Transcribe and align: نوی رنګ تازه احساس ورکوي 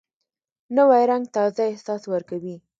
نوی 0.75 1.03
رنګ 1.09 1.23
تازه 1.35 1.63
احساس 1.71 2.01
ورکوي 2.13 2.55